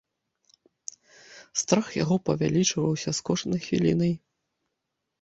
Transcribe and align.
Страх 1.63 1.87
яго 2.03 2.15
павялічваўся 2.31 3.09
з 3.21 3.25
кожнай 3.31 3.59
хвілінай. 3.71 4.13